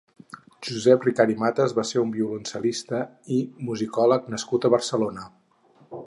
Josep 0.67 1.03
Ricart 1.07 1.33
i 1.33 1.35
Matas 1.41 1.75
va 1.79 1.83
ser 1.89 1.99
un 2.03 2.13
violoncel·lista 2.15 3.01
i 3.35 3.37
musicòleg 3.67 4.31
nascut 4.37 4.65
a 4.65 4.73
Barcelona. 4.77 5.27